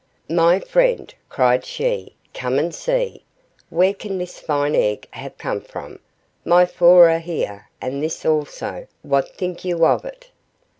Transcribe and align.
"My 0.31 0.59
friend," 0.59 1.13
cried 1.29 1.63
she, 1.63 2.15
"come 2.33 2.57
and 2.57 2.73
see! 2.73 3.23
Where 3.69 3.93
can 3.93 4.17
this 4.17 4.39
fine 4.39 4.73
egg 4.73 5.07
have 5.11 5.37
come 5.37 5.61
from? 5.61 5.99
My 6.43 6.65
four 6.65 7.07
are 7.11 7.19
here, 7.19 7.69
and 7.79 8.01
this 8.01 8.25
also; 8.25 8.87
what 9.03 9.35
think 9.35 9.63
you 9.63 9.85
of 9.85 10.03
it?" 10.03 10.31